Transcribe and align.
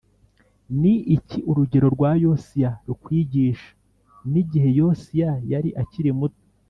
Ni 0.79 0.93
iki 1.15 1.37
urugero 1.49 1.87
rwa 1.95 2.11
Yosiya 2.23 2.71
rukwigisha 2.87 3.69
N 4.31 4.33
igihe 4.41 4.69
Yosiya 4.79 5.31
yari 5.51 5.69
akiri 5.83 6.11
muto 6.19 6.41